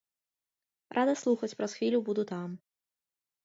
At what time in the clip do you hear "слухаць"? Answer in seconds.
1.25-1.51